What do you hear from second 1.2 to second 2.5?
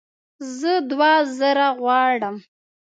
زره غواړم